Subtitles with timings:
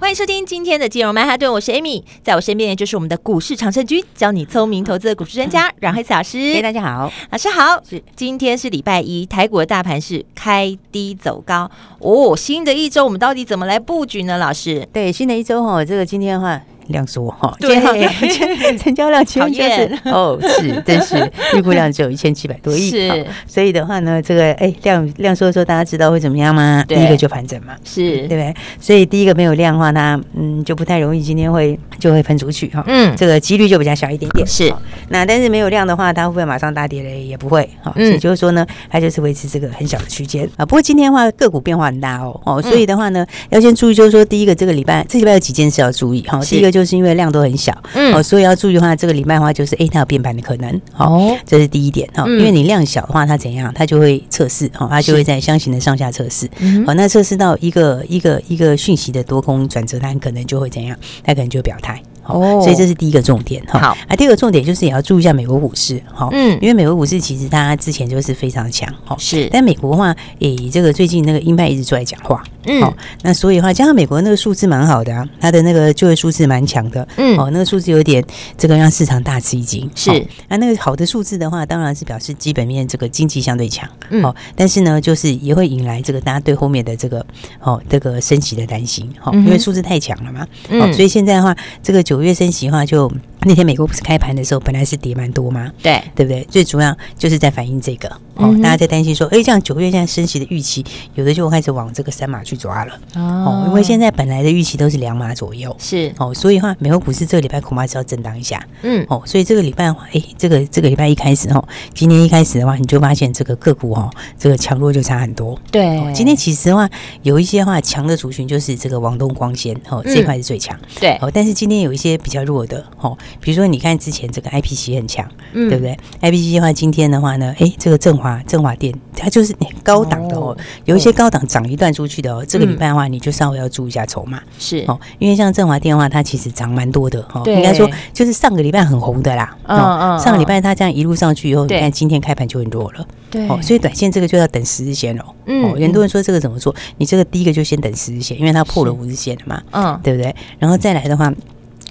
[0.00, 6.38] 欢迎收听今天的金融曼哈顿，我是 Amy，在我身边的就是我们的股市常胜军，教你聪明投资的股市专家 阮慧慈老师。
[6.54, 7.82] 哎，大家好，老师好。
[7.82, 12.36] 是，今天是礼拜一，台股的大盘是开低走高哦。
[12.36, 14.38] 新的一周我们到底怎么来布局呢？
[14.38, 16.62] 老师，对，新的一周哈，这个今天的话。
[16.88, 17.80] 量缩哈，对，
[18.78, 26.84] 成交量其实就是哦，是， 但是预估量只有一千七百多亿，是，所以的话呢，这个哎量量缩的时候，大家知道会怎么样吗？
[26.88, 28.54] 第一个就盘整嘛，是对不对？
[28.80, 34.72] 所以第一个没有量的话，它嗯就不太容易今天会就会喷出去哈，嗯，这个几率就比较小一点点，是。
[35.10, 37.22] 那但是没有量的话，它会不会马上大跌嘞？
[37.22, 40.64] 也不会哈，所以就是说呢，它就是维持这个很小的区间啊。
[40.64, 46.77] 不过今天的话个股变化很大哦，哦，所以的话呢，要先注意，就是说第一个这个礼拜这礼拜有几件事要注意哈，第一个就。
[46.78, 56.48] 就是因为量都很小，嗯，哦，所以要注意的话，这个礼拜的话就是，哎，它有变盘的可能，哦，这是第一点哈，因为你量小的话，它怎样，它就会测试，好，它就会在箱型的上下测试，
[56.86, 62.00] 好，那测试到一个一个一个讯息的多空转折，它可能就会怎样，它可能就表态。
[62.28, 63.78] 哦，所以这是第一个重点哈。
[63.78, 66.28] 好，啊，第二个重点就是也要注意一下美国股市哈。
[66.32, 69.16] 嗯，因为美国股市其实它之前就是非常强哈。
[69.18, 78.22] 是，但美国的话，诶，这个最近那个鹰派一直出来讲话，嗯，好，那所以的话，加上美国那个数字蛮好的啊，它的那个就业数字蛮强的，嗯，哦，那个数字有点
[78.58, 79.90] 这个让市场大吃一惊。
[79.94, 80.10] 是，
[80.48, 87.24] 啊，那个好的数字的话，当然是表示基本面这个经济相对强，嗯，哦，但是呢，就是也会引来这个大家对后面的这个
[87.60, 92.17] 哦这个升息的担心，哈，因为数字太强了嘛，嗯，所以现在的话，这个九。
[92.18, 93.08] 五月升息的话，就
[93.42, 95.70] 那天美国不是开盘的时候，本来是跌蛮多吗？
[95.82, 96.44] 对，对不对？
[96.50, 98.08] 最主要就是在反映这个。
[98.34, 100.84] 哦，大家在担心说，哎，这样九月现在升息的预期，
[101.14, 102.92] 有的就开始往这个三码去抓了。
[103.14, 106.12] 哦，因为现在本来的预期都是两码左右，是。
[106.18, 109.04] 哦，所以的话，美国股市这个礼拜恐怕是要震荡一下，嗯。
[109.08, 115.58] 哦，所以这个礼拜的话，哎，这个这个礼拜一开始哦，今天一开始的话，你就发现这个个股哦，这个强弱就差很多。
[115.72, 116.88] 对，今天其实的话，
[117.22, 121.16] 有一些话强的族群就是这个王东光纤哦，这块是最强，对。
[121.20, 122.16] 哦，但是今天有一些。
[122.18, 132.44] 比较弱的哦，比如说你看之前这个 IPC 很强，嗯，对不对？IPC 的话，今天的话呢，哎，这个振华振华电，它就是高档的哦，有一些高档涨一段出去的哦。
[132.46, 134.84] 这个礼拜的话，你就稍微要注意一下筹码，是。
[134.88, 143.46] 哦，因为像振华电的话，它其实涨蛮多的哦，应该说就是上个礼拜很红的啦，嗯嗯，上个礼拜它这样一路上去以后，你看今天开盘就很弱了，对。
[143.48, 146.74] 哦，所以短线这个就要等十日线哦，嗯，很多人说这个怎么做？
[146.96, 150.34] 你这个第一个就先等十日线，因为它破了五日线了嘛，嗯，对不对？
[150.58, 151.32] 然后再来的话。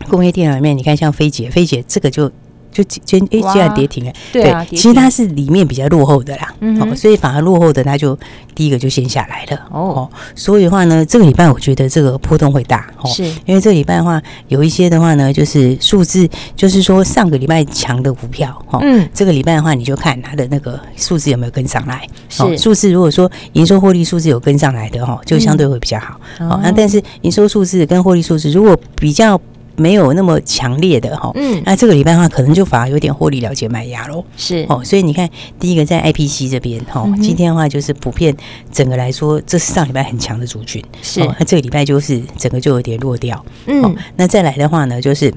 [0.09, 2.29] 工业电脑里面，你看像飞姐，飞姐这个就
[2.71, 4.13] 就就哎，竟然跌停了。
[4.31, 8.17] 对，其实它是里面比较落后的啦，嗯哦，所以反而落后的，它就
[8.53, 9.67] 第一个就先下来了。
[9.71, 22.07] 哦，所以的话呢，这个礼拜我觉得这个波动会大，哦，是因为这个礼拜的话，有一些的话呢，就是数字，就是说上个礼拜强的股票，哦，嗯，这个礼拜的话，你就看它的那个数字有没有跟上来。
[22.29, 26.19] 是，数字如果说营收获利数字有跟上来的，哈，就相对会比较好。
[26.41, 29.39] 哦，那但是营收数字跟获利数字如果比较。
[29.77, 34.25] 没有那么强烈的哈，嗯，那这个礼拜的话，可能就反而有点获利了结买压喽。
[34.35, 35.29] 是哦，所以你看，
[35.59, 38.35] 第一个在 IPC 这边哈，今天的话就是普遍
[38.71, 43.45] 整个来说，这是上礼拜很强的族群，是那这个礼拜就是整个就有点弱掉。
[43.67, 45.31] 嗯，那再来的话呢，就是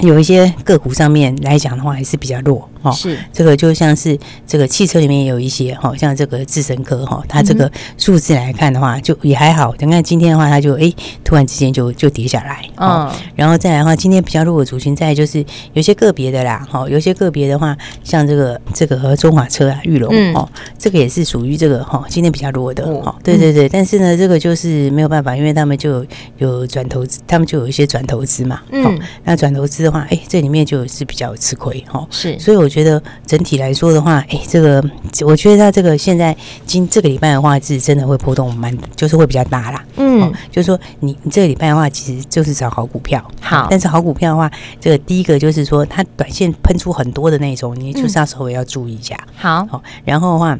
[0.00, 2.68] 有一些个股上面来讲的话，还是比较弱。
[2.86, 4.16] 哦，是这个就像是
[4.46, 9.74] 这个汽车里面也有一些哈，像这个智伸科哈，它这个数字来看的话，就也还好。
[9.76, 10.92] 等看今天的话，它就哎，
[11.24, 12.64] 突然之间就就跌下来。
[12.76, 20.48] 嗯，然后再来的话，今天比较弱的族群在就是有些个别的啦，哈，有些个别的话，像这个这个和中华车啊、玉龙哦，
[20.78, 22.84] 这个也是属于这个哈，今天比较弱的。
[22.84, 26.06] 哦，对对对，但是呢，这个就是没有办法，因为他们就
[26.38, 28.60] 有转投资，他们就有一些转投资嘛。
[28.70, 32.06] 嗯，那转投资的话，哎，这里面就是比较吃亏哈。
[32.10, 32.66] 是，所以我。
[32.76, 34.84] 觉得整体来说的话，哎，这个
[35.24, 36.36] 我觉得它这个现在
[36.66, 39.82] 今这个礼拜的话，是真的会波动蛮，就是会比较大啦。
[39.96, 43.24] 嗯，哦、就是说你你这个礼拜的话，其实就是找好股票。
[43.40, 49.16] 好，但是好股票的话，这个第一个就是说，它短线喷出很多的那种，你就是要稍微要注意一下。
[49.34, 50.58] 好，好，然后的话。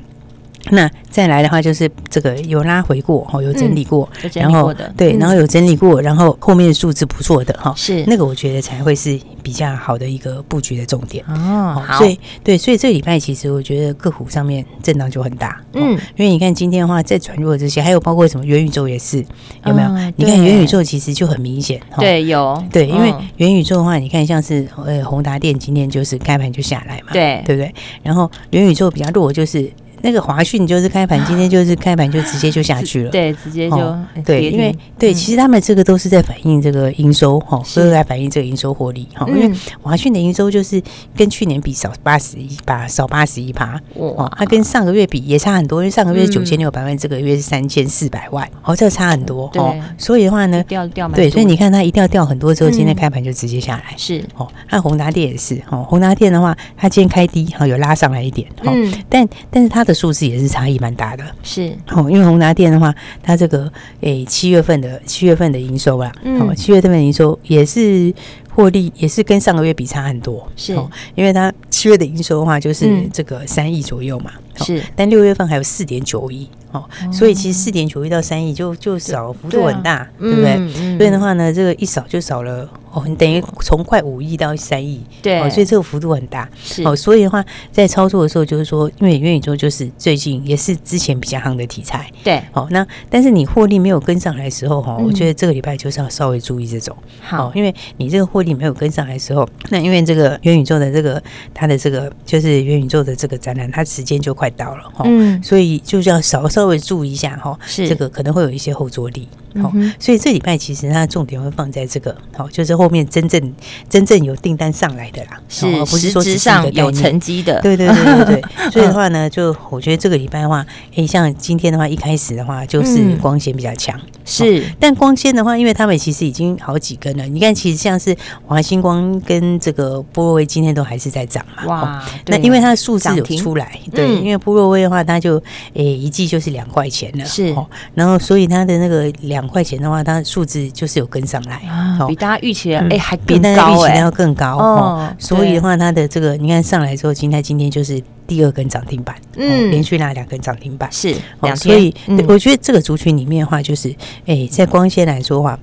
[0.71, 11.83] 那再来的话就是这个有拉回过哈，有整理过，嗯、然后对，然后有整理过，然后后面的数字不错的哈，是那个我觉得才会是比较好的一个布局的重点哦。
[11.99, 19.25] 所以对，所以这个礼拜其实我觉得个股上面震荡就很大，嗯，因为你看今天的话再转弱这些，还有包括什么元宇宙也是
[19.65, 19.89] 有没有？
[20.17, 27.75] 你看元宇宙其实就很明显，对，有对，因为元宇宙的话，你看像是呃宏达电今天就是开盘就下来嘛，对，对不对？
[28.03, 29.71] 然后元宇宙比较弱就是。
[30.03, 39.51] 那个华讯就是开盘， 今天就是开盘就直接就下去了，对，直接就、哦、对，因为对，其实他们这个都是在反映这个营收哈，都是在反映这个营收获利哈，因为
[39.81, 40.81] 华讯的营收就是
[41.17, 54.23] 跟去年比少八十一趴，少八十一趴，哦，它跟上个月比也差很多，因为上个月是九千六百万，这个月是三千四百万，哦，这个差很多哦，所以的话呢，掉掉对，所以你看它一定要掉很多之后，今天开盘就直接下来，是。
[54.37, 60.77] 哦，那宏达电也是哦，宏达电的话，它今天开低哈，有拉上来一点，嗯，但但是它的数字也是差异。
[60.79, 61.73] 蛮大的，是。
[61.89, 63.73] 哦，因为宏达电的话，它这个
[64.03, 68.13] 诶七月份的七月份的营收啦，哦七月份的营收也是
[68.55, 76.47] 获利，也是跟上个月比差很多，是，哦因为它七月的营收的话就是这个三亿左右嘛，是，但六月份还有四点九亿。
[76.73, 80.99] 哦，所以其实四点九亿到三亿就就少幅度很大，对不对？
[80.99, 86.49] 所以的话呢，这个一少就少了哦，你等于从快五亿到三亿，对，哦所以这个幅度很大。
[86.65, 92.43] 是哦，所以的话，在操作的时候，就是说，因为元宇宙就是最近也是之前比较夯的题材，对。
[92.53, 96.97] 哦，那但是你获利没有跟上来的时候，哈，我觉得这个礼拜就是要稍微注意这种。
[97.21, 101.23] 好，因为你这个获利没有跟上来的时候，那因为这个元宇宙的这个
[101.53, 107.27] 它的这个就是元宇宙的这个展览，它时间就快到了，哈，嗯，所以就是要稍稍微注意一下。
[107.45, 109.29] 哦，是这个可能会有一些后坐力，
[109.61, 113.55] 好，所以这礼拜其实它的重点会放在这个，好，就是后面真正
[113.89, 118.43] 真正有订单上来的啦，是，而不是说实质上有成绩的，对对对对对。
[118.71, 128.15] 所以的话呢，就我觉得这个礼拜的话，诶，像今天的话，一开始的话就是光线比较强，是，但光纤的话，因为他们其实已经好几根了，你看，其实像是
[128.45, 135.43] 华星光跟这个波若威今天都还是在涨嘛，哇，那因为它的数字有出来，对，因为波若威的话，它就
[135.75, 137.25] 诶一季就是两块钱了。
[137.25, 137.55] 是，
[137.95, 141.63] 然后所以它的那个两块钱的话，它数字就是有跟上来，
[142.09, 145.09] 比大家预期的哎还比大家预期的要更高哦。
[145.19, 150.91] 所以的话，它的这个你看上来之后，今天今天就是第二根涨停板，嗯，连续拿两根涨停板。
[150.93, 151.15] 是，
[151.57, 151.95] 所以
[152.29, 153.95] 我觉得这个族群里面的话，就是
[154.27, 155.59] 哎，在光纤来说的话。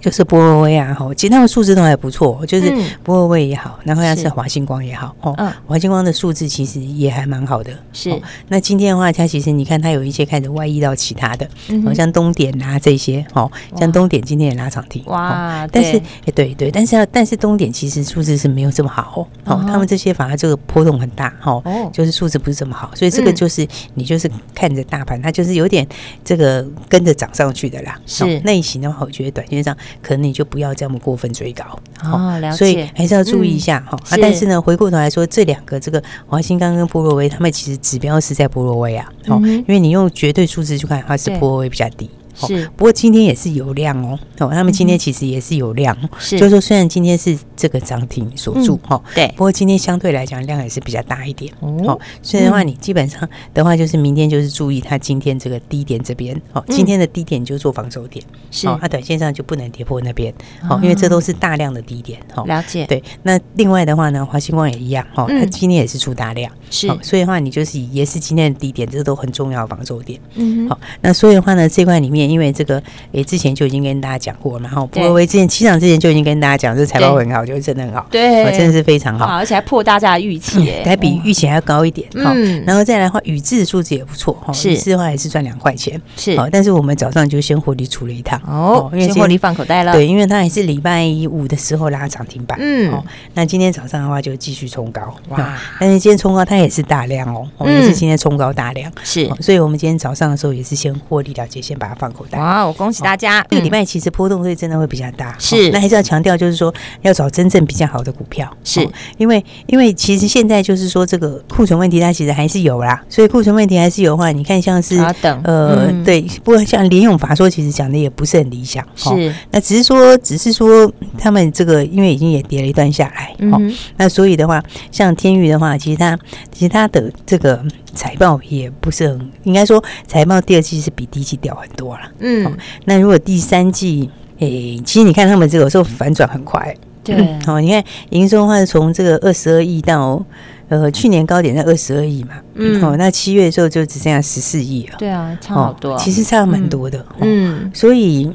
[0.00, 2.72] 就是波若威啊，哈，其实他们数字都还不错，就是
[3.02, 7.72] 波若威也好，然后像是华星光也好，哦，华星光的数字其实也还蛮好的。
[7.92, 11.48] 是，那今天的话，它其实你看，它有一些开始外溢到其他的，
[11.84, 21.62] 好像东点啊这些，哦，像东点今天也拉涨停，哇，但是，哎，对对，但是要，但是东点其实数字是没有这么好，哦，他们这些反而这个波动很大，哦，
[21.92, 25.86] 就是数字不是这么好，所以这个就是你就是看着大盘，它就是有点
[26.24, 27.98] 这个跟着涨上去的啦。
[28.06, 29.76] 是，那一行的话，我觉得短线上。
[30.02, 31.64] 可能你就不要这么过分追高。
[32.04, 33.98] 哦，了解，所以还是要注意一下哈。
[34.10, 42.10] 啊，但是呢，回过头来说，这两个这个华新刚跟波罗威，他们其实指标是在波罗威啊，哦，因为你用绝对数字去看，它是波罗威比较低。
[42.46, 44.18] 是，不过今天也是有量哦。
[44.38, 51.98] 哦，他们今天其实也是有量，是，就是说虽然今天是这个涨停锁住哈，对，不过今天相对来讲量也是比较大一点哦。
[52.22, 60.32] 所以的话，你基本上的话就是明天就是注意它今天这个低点这边哦，今天的低点就做防守点，是，它短线上就不能跌破那边
[60.70, 62.44] 哦，因为这都是大量的低点哦。
[62.46, 63.02] 了解，对。
[63.24, 70.20] 那另外的话呢，华星光也一样哦，它今天也是出大量，是，所以的话你就是也是今天的低点，这都很重要的防守点。
[70.34, 72.27] 嗯，好，那所以的话呢，这块里面。
[72.28, 72.82] 因为这个，
[73.12, 82.34] 诶，之前就已经跟大家讲过了，然后波若威之前起涨之前就已经跟大家讲，这财报很好，就是真的很好，对，真的是非常好，而且还破大家的预期，还比预期还要高一点，好，
[82.66, 93.04] 然后再来的话，宇智的数字也不错，哈，宇智的话也是赚两块钱，是，好但是我们早上就先获利出了一趟，哦，因为先获利放口袋了，对，因为它还是礼拜五的时候拉涨停板，嗯，好，
[93.34, 103.46] 那今天早上的话就继续冲高，哇，但是今天冲高它也是大量哦，也是今天冲高大量，是，所以我们今天早上的时候也是先获利了结，先把它放口袋，哇，我恭喜大家！
[103.48, 105.70] 这个礼拜其实波动会真的会比较大，是。
[105.70, 108.86] 那还是要强调，就是说要找真正比较好的股票，是。
[109.18, 114.98] 因为因为其实现在就是说这个库存问题它其实还是有啦，所以库存问题还是有的话，你看像是
[115.44, 119.32] 呃对，不过像林永法说其实讲的也不是很理想，是。
[119.52, 124.60] 那只是说只是说他们这个因为已经也跌了一段下来，嗯，那所以的话，
[124.90, 126.18] 像天宇的话，其实它
[126.50, 127.62] 其实它的这个。
[127.94, 132.02] 财报也不是很，应该说财报第二季是比第一季掉很多了。
[132.20, 136.74] 嗯，那如果第三季，诶，其实你看他们这个时候反转很快。
[137.02, 137.16] 对，
[137.46, 140.24] 哦，你看营收的话，从这个二十二亿到
[140.68, 144.96] 呃去年高点在二十二亿嘛，嗯，哦，那七月的时候就只剩下十四亿了。
[144.98, 147.04] 对啊，差好多，其实差蛮多的。
[147.20, 148.30] 嗯，所以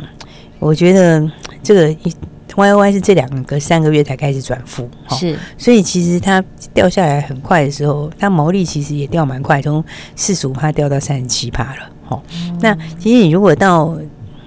[0.59, 1.29] 我觉得
[1.61, 2.13] 这个一。
[2.55, 6.43] Y Y 是这两个三个月才开始转负，是，所以其实它
[6.73, 9.83] 掉下来很快的时候，它毛利其实也掉蛮快，从
[10.15, 13.97] 四十五趴掉到三十七趴了，哦、嗯，那其实你如果到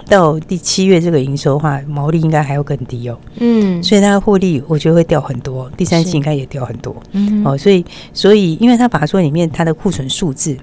[0.09, 10.57] 到第七月这个营收的话，毛利应该还要更低哦，嗯，所以它的获利我觉得会掉很多，第三季应该也掉很多，嗯，哦，所以所以因为它法说里面它的库存数字。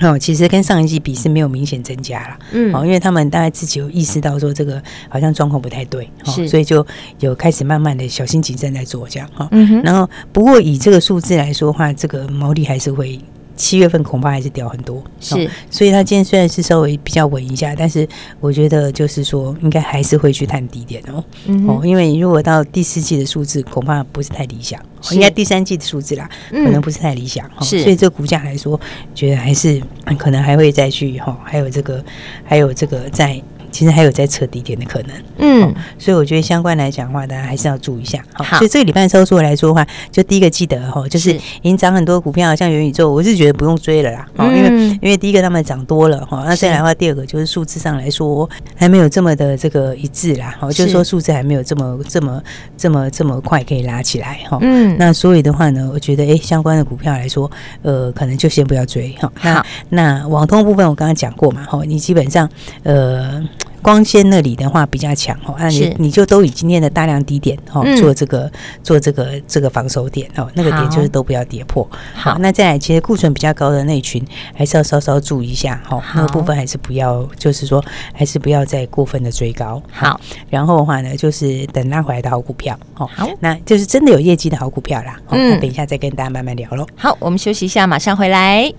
[0.00, 6.84] 哦，其实跟上一季比是没有明显增加了，嗯，哦，因为他们大概自己有意识到说这个好像状况不太对，哦，所以就
[7.20, 13.20] 有开始慢慢的小心谨慎在做这样，哈，嗯哼，然后不过以这个数字来说的话，这个毛利还是会。
[13.62, 18.06] 七月份恐怕还是掉很多，是，哦、所以他今天虽然是稍微比较稳一下，但是
[18.40, 24.80] 我觉得就是说应该还是会去探低点哦，嗯、哦，因为如果到第四季的数字恐怕不是太理想，
[25.12, 28.80] 应该第三季的数字啦，可能不是太理想，嗯、哦，所以这个股价来说，
[29.14, 29.80] 觉得还是
[30.18, 32.04] 可能还会再去哈、哦，还有这个，
[32.44, 33.40] 还有这个在。
[33.72, 38.22] 其实还有在测低点的可能，嗯、哦，所以我觉得相关来讲的话，大家还是要注意一下。
[38.34, 52.42] 好，所以这个礼拜操作来说的话，就第一个记得哈、哦，就是已经涨很多股票，像元宇宙，我是觉得不用追了啦，哦，因为、嗯、因为第一个他们涨多了哈、哦，那再来的话，第二个就是数字上来说还没有这么的这个一致啦，哦，就是说数字还没有这么这么
[52.76, 57.50] 这么这么快可以拉起来哈，嗯，那所以的话呢，我觉得哎，相关的股票来说，
[57.80, 59.32] 呃，可能就先不要追哈。
[59.36, 62.46] 好，那那网通部分我刚刚讲过嘛，哈，你基本上
[62.82, 63.42] 呃。
[63.82, 68.50] 光纤那里的话比较强哦，那你你就都以今天的大量低点哦做这个
[68.82, 71.86] 做这个这个防守点哦，那个点就是都不要跌破。
[72.14, 74.24] 好，那再来，其实库存比较高的那群
[74.54, 77.84] 还是要稍稍注意一下哈，那个部分还是不要，就是说
[78.14, 79.82] 还是不要再过分的追高。
[79.90, 85.18] 好，然后的话呢，就是等拉回来的好股票哦，好，那就是真的有业绩的好股票啦。
[85.30, 86.86] 嗯，那等一下再跟大家慢慢聊喽。
[86.96, 88.72] 好，我们休息一下，马上回来。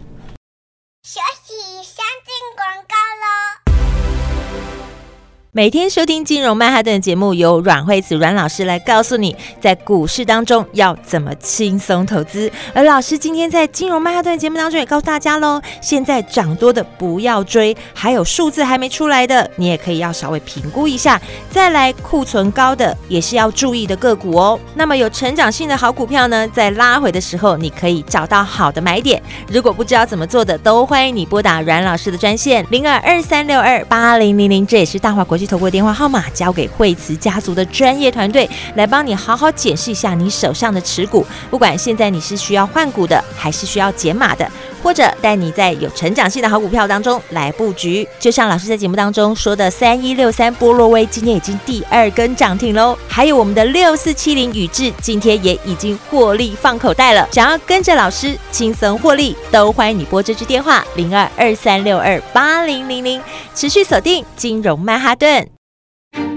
[5.56, 12.52] 每天收听金融曼哈顿的节目，由阮慧慈阮老师来告诉你，在股市当中要怎么轻松投资。
[12.74, 21.22] 而老师今天在金融曼哈顿节目当中也告诉大家喽，现在涨多的不要追，还有数字还没出来的，你也可以要稍微评估一下。
[21.52, 24.60] 再来库存高的也是要注意的个股哦。
[24.74, 29.22] 那么有成长性的好股票呢，在拉回的时候，你可以找到好的买点。
[29.48, 35.43] 如果不知道怎么做的，都欢迎你拨打阮老师的专线零二二三六二八零零零，这也是大华国际。
[35.46, 44.50] 透过电话号码交给惠慈家族的专业团队来帮你好好检视一下你手上的持股，不管现在你是需要换股的，还是需要减码的，
[44.84, 48.08] 或者带你在有成长性的好股票当中来布局。
[48.20, 57.28] 就像老师在节目当中说的，三一六三波若威今天已经第二根涨停喽，还有我们的六四七零宇智今天也已经获利放口袋了。
[57.32, 63.22] 想要跟着老师轻松获利，都欢迎你拨这支电话零二二三六二八零零零，
[63.56, 65.48] 持续锁定金融曼哈顿。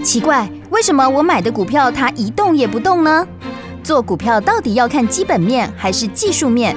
[0.05, 3.27] 奇怪，为什么我买的股票它一动也不动呢？
[3.83, 6.77] 做股票到底要看基本面，还是技术面，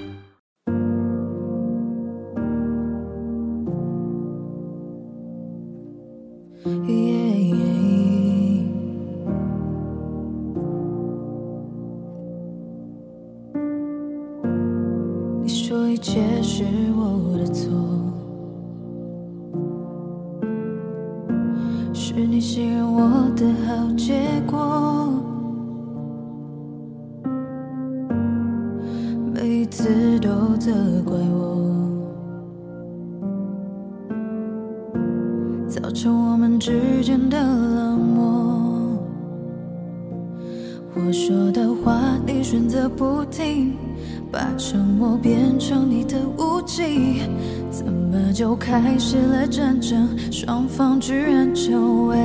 [47.71, 52.17] 怎么就开始了战争，双方居然成为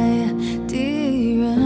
[0.66, 1.56] 敌人。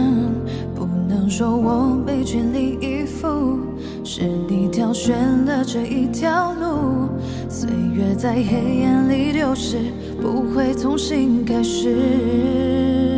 [0.74, 3.58] 不能说我没全力以赴，
[4.04, 7.08] 是你挑选了这一条路。
[7.48, 9.78] 岁月在黑暗里流逝，
[10.20, 13.08] 不会重新开始。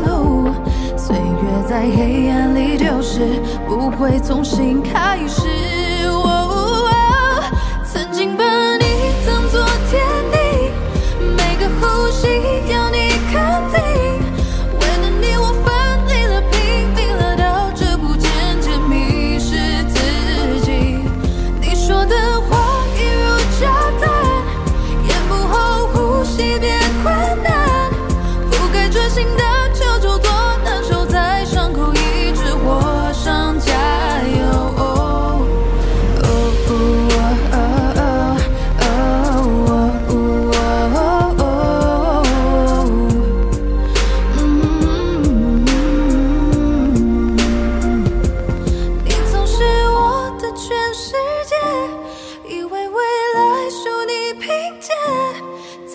[0.00, 0.50] 路，
[0.96, 5.77] 岁月在黑暗里丢失，不会重新开始。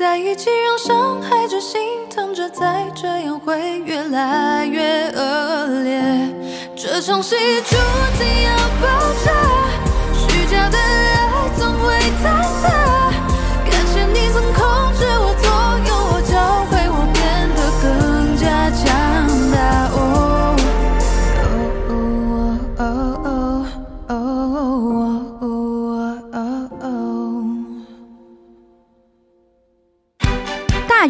[0.03, 6.03] 在一起让伤害着心疼着再这样会越来越恶劣。
[6.75, 7.77] 这场戏注
[8.19, 9.62] 定要爆炸。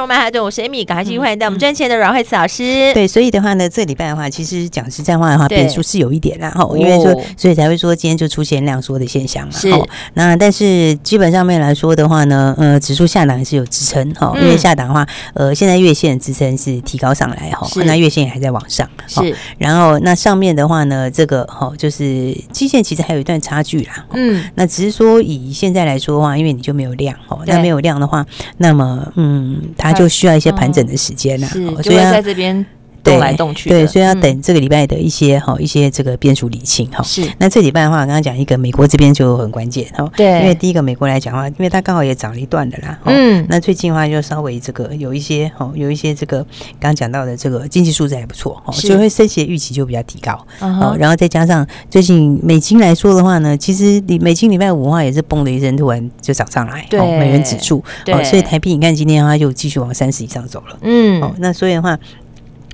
[0.00, 2.90] 融曼哈顿，我是 Amy，赶快继续欢迎到我们赚钱的阮慧慈老师。
[2.94, 9.52] 对，所以的话呢，这礼拜的话，其实讲实在话的话，对变数是有一点啦，哈，因为说，所以才会说今天就出现量缩的现象嘛。
[9.52, 9.70] 是。
[10.14, 18.88] 那但是基本上面来说的话呢，呃，指数下档还是有支撑哈，因为下档的话，呃，现在月线支撑是提高上来哈，那月线也还在往上。
[19.06, 19.36] 是。
[19.58, 24.06] 然后那上面的话呢，这个哈就是基线其实还有一段差距啦。
[24.14, 24.42] 嗯。
[24.54, 28.24] 那只是说以现在来说的话，因为你就没有量哈，那没有量的话，
[28.56, 31.48] 那么嗯，它就需要一些盘整的时间啦。
[31.48, 32.64] 是，所以在这边。
[33.02, 37.02] 动来动去，对，所以要等这个礼拜的一些哈一些这个变数理清哈。
[37.02, 40.10] 是，那这礼拜的话，我刚刚讲一个美国这边就很关键哈。
[40.16, 42.98] 对，因为第一个美国来讲的话，因为它刚好也涨了一段的啦。
[43.04, 43.44] 嗯。
[43.48, 46.38] 那最近的话，就稍微这个有一些哈，有一些这个
[46.78, 50.32] 刚刚讲到的这个经济数字还不错哈，所以会升息的预期就比较提高。
[50.60, 50.96] 哦。
[50.98, 56.86] 然后再加上最近美金来说的话呢，其实你美金礼拜五的话也是嘣的一声，突然就涨上来。
[56.90, 57.00] 对。
[57.18, 57.82] 美元指数。
[58.04, 58.22] 对。
[58.24, 60.78] 所以台币你看今天的话就继续往三十以上走了。
[60.82, 61.22] 嗯。
[61.22, 61.98] 哦，那所以的话。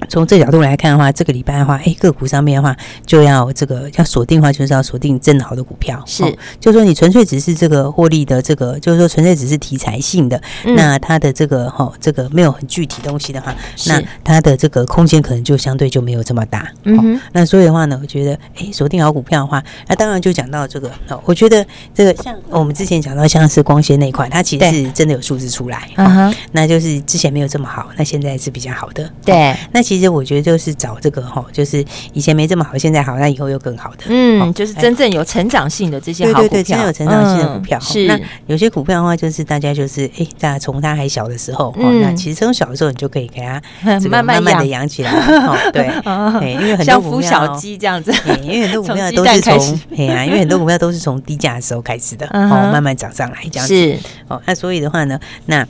[0.08, 6.02] 从这角度来看的话，这个礼拜的话，哎，个股上面的话，就要这个要锁定的话，就是要锁定正好的股票。
[6.06, 13.54] 是，哦、就是说你纯粹只是这个获利的这个，就是说纯粹只是题材性的，嗯、那它的这个哈、哦，这个没有很具体东西的话，
[13.86, 16.70] 那它的这个空间可能就相对就没有这么大。
[16.84, 25.88] 哦，那所以的话呢，我觉得，哎，锁定好股票的话，那当然就讲到这个，哦，我觉得这个像我们之前讲到像是光纤那一块，它其实是真的有数字出来。
[25.96, 29.10] 嗯哼、哦，那就是之前没有这么好，那现在是比较好的。
[29.24, 29.86] 对，哦、那。
[29.86, 34.04] 其实我觉得就是找这个哈，就是以前没这么好，现在好，那以后又更好的。
[34.08, 37.78] 嗯，就是真正有成长性的这些好股票，对对对，真有成长性的股票。
[37.80, 43.60] 是，那有些股票的话，就是大家就是哎，大家从它还小的时候，那其实从小的时候你就可以给它
[44.08, 45.12] 慢慢慢的养起来。
[45.72, 45.86] 对，
[46.52, 53.74] 因为很多股票 小鸡这样子，因为很多股票都是从哎呀，因为很多股票都是从低价的时候开始的，哦，慢慢涨上来这样子。
[53.74, 55.66] 是，哦，那所以的话呢，那。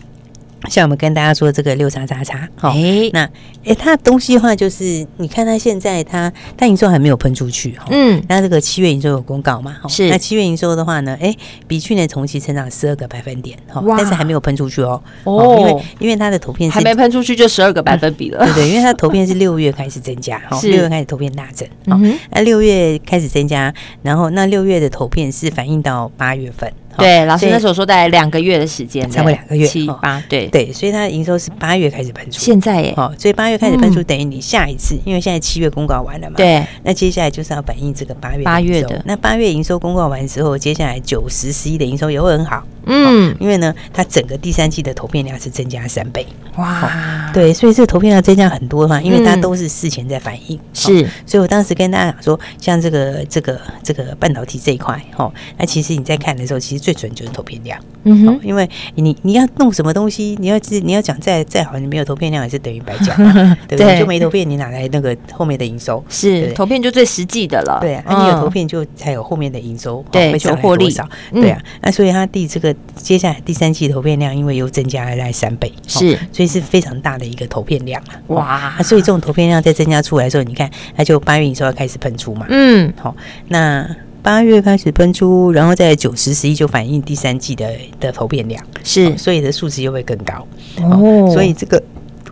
[0.69, 2.75] 像我们跟大家说这个六叉叉叉，好，
[3.13, 3.29] 那
[3.65, 11.35] 哎，它的东西的话就是，你看它现在它它营收还没有喷出去，嗯，那这个七月营收有公告嘛，是，那七月营收的话呢，哎，
[11.69, 26.73] 比去年同期成长十二个百分点，哈，但是还没有喷出去哦，哦，因为因为它的投片还没喷出去就十二个百分比了， 对对，因为它投片是六月开始增加，哈，六月开始投片大增，嗯，那六月开始增加，然后那六月的投片是反映到八月份。
[26.99, 57.79] 对，老师那时候说大概两个月的时间，差不多两个月，七八，对对，所以它的营收是八月开始喷出，现在耶，哦，所以八月开始喷出，等于你下一次，因为现在七月公告完了嘛，对，那接下来就是要反映这个八月八月的，那八月营收公告完之后，接下来九十十一的营收也会很好，嗯，因为呢，它整个第三季的投片量是增加三倍，哇，对，所以这个投片量增加很多的话，因为它都是事前在反应，是，所以我当时跟大家讲说，像这个这个这个半导体这一块，哈，那其实你在看的时候，其实最准就是投片量。
[58.05, 63.17] 嗯哼，因为你你要弄什么东西，你要你要讲再再好，你没有投片量也是等于白讲，
[63.67, 63.99] 对不对？
[63.99, 66.03] 就没投片，你哪来那个后面的营收？
[66.09, 67.79] 是投片就最实际的了。
[67.81, 71.09] 对啊，那你有投片就才有后面的营收，对，会获利少。
[71.33, 78.21] 对啊，那所以它第这个接下来第三季投片量，因为又增加了在三倍，是，所以是非常大的一个投片量啊！
[78.29, 82.47] 哇，那所以这种投片量在增加出来的时候，你看它就八月营收要开始喷出嘛。
[82.49, 83.15] 嗯，好，
[83.49, 83.89] 那。
[84.23, 90.45] 八月开始喷出，然后在九十十一就反映第三季的的投片量，是、哦，所以的数值又会更高。
[90.83, 91.81] 哦，所以这个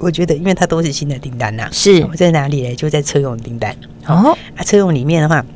[0.00, 2.74] 我觉得，因为它都是新的订单呐、啊，是、哦、在哪里呢？
[2.74, 3.72] 就在车用订单。
[4.08, 5.46] 哦，啊，车用里面的话，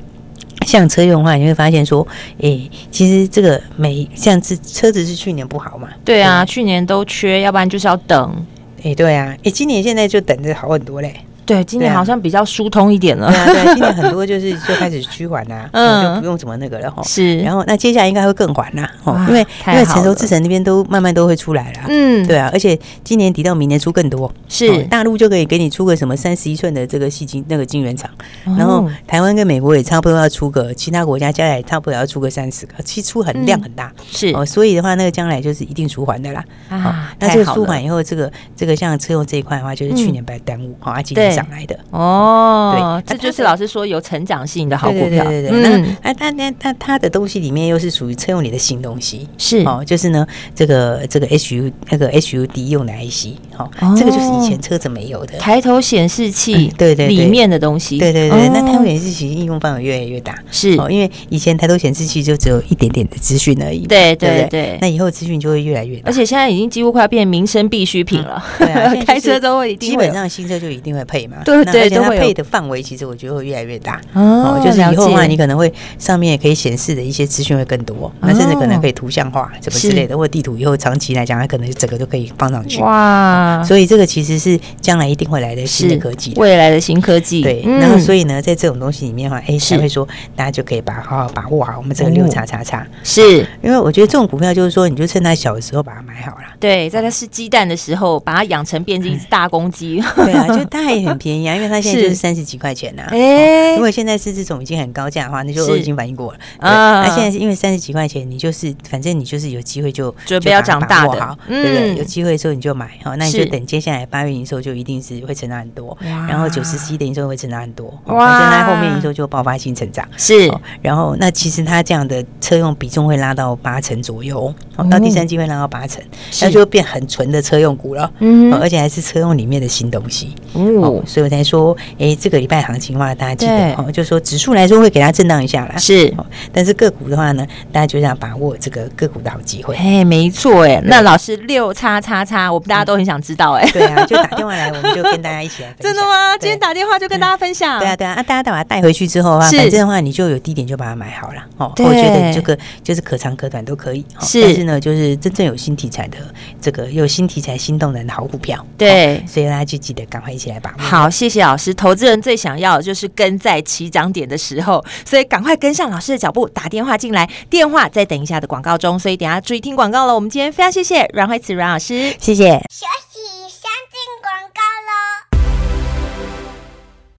[0.68, 2.06] 像车用的话，你会发现说，
[2.42, 5.88] 哎，其实这个每像是车子是去年不好嘛？
[6.04, 8.46] 对啊，对去年都缺，要不然就是要等。
[8.84, 11.14] 哎，对啊，哎，今年现在就等着好很多嘞。
[11.48, 13.32] 对，今年好像比较疏通一点了。
[13.32, 17.02] 对啊，对， 今年很多就是就开始趋缓呐， 嗯，就不用怎么那个了哈。
[17.02, 21.80] 是，然后那接下来应该会更缓呐，哦，因为因为成熟制程那边都慢慢都会出来了。
[21.88, 24.82] 嗯，对啊，而且今年底到明年出更多，是。
[24.90, 28.10] 大陆就可以给你出个什么三十一寸的这个细晶那个晶圆厂，
[28.56, 33.90] 然后台湾跟美国也差不多要出个，其他国家加起来差不多要出个三十个，其实出很量很大。
[34.10, 34.28] 是。
[34.34, 36.44] 哦，所以的话，那个将来就是一定舒缓的啦。
[36.68, 41.78] 啊，那这个舒缓以后，这个这个像车用这一块的话，就是去年不要耽误，好，啊今年上来的。
[41.90, 42.74] 哦。
[42.78, 45.24] 哦，对，这就是老师说有成长性的好股票。
[45.24, 49.58] 对对对，那哎，它那它它的东西里面又是属于车用里的新东西，是。
[49.64, 55.38] 哦，就是呢，这个这个 HU 那个 HUD 用的 IC，哈，哦这个就是以前车子没有的。
[55.38, 57.08] 抬头显示器，嗯对对对。
[57.08, 58.50] 里面的东西，对对对，哦。
[58.52, 64.78] 那抬头显示器应用范围越来越大，是，哦，因为以前抬头显示器就只有一点点的资讯而已，对对对对？
[64.80, 74.00] 那以后资讯就会越来越大，而且现在已经几乎快要变民生必需品了，对啊， 开车都会一定基本上新车就一定会配嘛，对对都会配的范围其实我觉得会越来越大。
[74.14, 82.80] 哦就是以后的话，你可能会上面也可以显示的一些资讯会更多，那甚至可能可以图像化什么之类的，或者地图以后长期来讲，它可能整个都可以放上去。
[82.80, 86.40] 哇，所以这个其实是将来一定会来的新的科技的。
[86.40, 87.78] 未来的新科技，对，嗯。
[87.78, 93.46] 然后所以呢，在这种东西里面的话，哎，是才会说大家就可以把好好把握好我们这个六叉叉叉，是。
[93.62, 96.44] 因为我觉得这种股票就是说，你就趁它小的时候把它买好了。
[96.58, 102.14] 对，在它是鸡蛋的时候，把它养成变成 一只大公鸡，对啊，就它也很便宜啊，因为它现在就是是。
[102.14, 103.08] 三十几块钱呐、啊。
[103.10, 103.74] 哎。
[103.74, 106.38] 如果现在是这种已经很高价的话，那就我已经反应过了。
[106.58, 106.70] 啊。
[106.70, 111.38] 啊，那现在是因为三十几块钱，你就是反正你就是有机会就准备要长大的。
[111.48, 111.96] 对不对？
[111.96, 118.14] 有机会的时候你就买，好，那你就等接下来八月营收就一定是会成长很多，然后九十七的营收会成长很多，哇。
[118.14, 120.06] 哇，反正它后面营收就爆发性成长。
[120.16, 120.48] 是。
[120.48, 126.44] 哦然后那其实它这样的车用比重会拉到八成左右，哦到第三季会拉到八成，是。
[126.44, 130.34] 那就会变很纯的车用股了，嗯哦而且还是车用里面的新东西。
[130.52, 139.74] 哦哦，所以我才说，哎，这个礼拜行情的话，大家记得哦，就说指数来说会给它震荡一下啦，是哦，但是个股的话呢，大家就要把握这个个股的好机会。
[139.76, 145.74] 哎，没错哎，那老师六叉叉叉，我们大家都很想知道哎， 对啊，就打电话来，我们就跟大家一起来。
[145.80, 146.36] 真的吗？
[146.38, 151.72] 今天打电话就跟大家分享，对啊，对啊，啊，大家把它带回去之后啊，是反正的话，你就有低点就把它买好了哦。
[151.78, 154.04] 我觉得这个就是可长可短都可以。
[154.16, 156.18] 哦是但是呢，就是真正有新题材的
[156.60, 158.64] 这个有新题材、新动能的好股票。
[158.76, 160.76] 对哦所以大家就记得赶快一起来把握。
[160.88, 161.74] 好，谢谢老师。
[161.74, 167.28] 投资人最想要的就是跟在起涨点的时候，所以赶快跟上老师的脚步，打电话进来。
[167.50, 170.14] 电话在等一下的广告中，所以等下注意听广告了。
[170.14, 172.14] 我们今天非常谢谢阮慧慈阮老师。
[172.18, 172.58] 谢谢。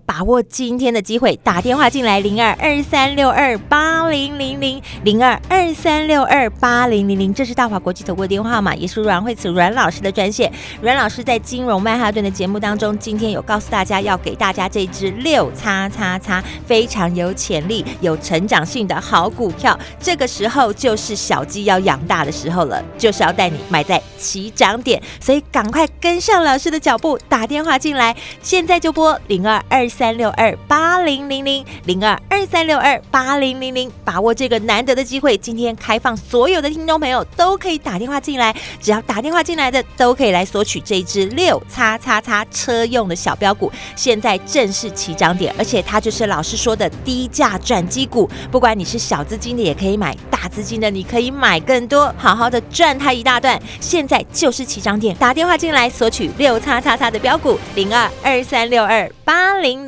[0.10, 10.52] 把握今天的机会，打电话进来零二二三六二八零零零零二二三六二八零零零，这是大华国际投顾的电话号码，也是阮慧慈阮老师的专线。
[10.82, 19.78] 阮老师在金融曼哈顿的节目当中，今天有告诉大家要给大家这支六叉叉叉非常有潜力、有成长性的好股票。
[20.00, 35.38] 这个时候就是小鸡要养大的时候了，就是要带你买在起涨点，所以赶快跟上老师的脚步，打电话进来，现在就拨零二二三六二八零零零零二二三六二八零零零，把握这个难得的机会。
[35.38, 53.62] 今天开放所有的听众朋友都可以打电话进来，只要打电话进来的都可以来索取这一支六叉叉叉车用的小标股，现在正是起涨点，而且它就是老师说的低价转机股，不管你是小资金的也可以买，大资金的你可以买更多，好好的赚它一大段。
[53.82, 59.86] 现在就是起涨点，打电话进来索取六叉叉叉的标股零二二三六二八零